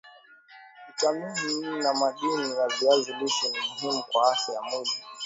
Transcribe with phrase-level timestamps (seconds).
[0.87, 4.91] vitamini na madini ya viazi lishe ni muhimu kwa afya ya mwili